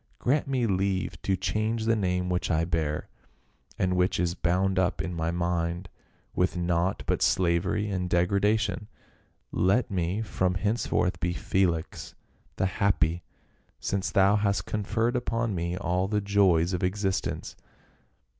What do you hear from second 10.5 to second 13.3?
henceforth be Felix, the happy,